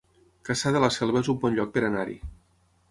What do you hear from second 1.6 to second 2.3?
lloc per anar-hi